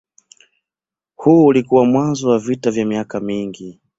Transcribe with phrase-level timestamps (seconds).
[1.15, 3.79] Huu ulikuwa mwanzo wa vita vya miaka mingi.